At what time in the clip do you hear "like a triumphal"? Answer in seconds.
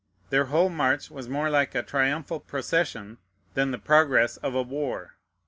1.51-2.39